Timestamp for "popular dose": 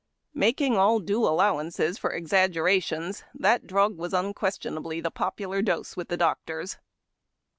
5.11-5.95